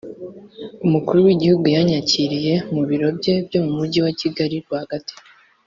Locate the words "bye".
3.17-3.33